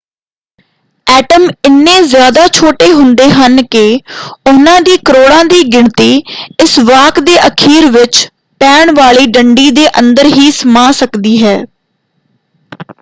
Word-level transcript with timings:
Atom 1.07 1.47
ਇੰਨੇ 1.65 2.01
ਜ਼ਿਆਦਾ 2.03 2.47
ਛੋਟੇ 2.47 2.91
ਹੁੰਦੇ 2.93 3.29
ਹਨ 3.31 3.61
ਕਿ 3.65 3.83
ਉਹਨਾਂ 4.47 4.79
ਦੀ 4.81 4.97
ਕਰੋੜਾਂ 5.05 5.43
ਦੀ 5.45 5.61
ਗਿਣਤੀ 5.73 6.21
ਇਸ 6.61 6.77
ਵਾਕ 6.79 7.19
ਦੇ 7.19 7.37
ਅਖੀਰ 7.47 7.85
ਵਿੱਚ 7.91 8.27
ਪੈਣ 8.61 8.91
ਵਾਲੀ 8.95 9.25
ਡੰਡੀ 9.31 9.69
ਦੇ 9.71 9.87
ਅੰਦਰ 9.99 10.25
ਹੀ 10.29 10.49
ਸਮਾ 10.51 10.91
ਸਕਦੀ 10.91 11.41
ਹੈ। 11.43 11.57